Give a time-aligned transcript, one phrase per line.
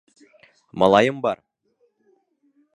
[0.81, 1.45] Малайым бар.